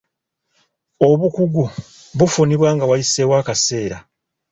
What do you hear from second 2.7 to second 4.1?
nga wayiseewo akaseera.